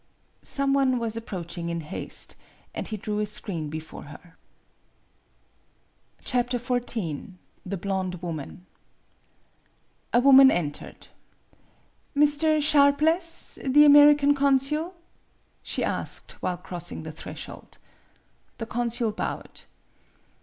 [0.41, 2.35] Some one was approaching in haste,
[2.73, 4.35] and he drew a screen before her.
[6.23, 8.65] XIV THE BLONDE WOMAN
[10.11, 11.09] A WOMAN entered."
[12.17, 12.59] Mr.
[12.63, 14.95] Sharpless the American consul?"
[15.61, 17.77] she asked, while crossing the threshold.
[18.57, 19.65] The consul bowed.